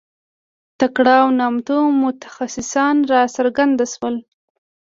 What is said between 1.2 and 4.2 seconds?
او نامتو متخصصان راڅرګند شول.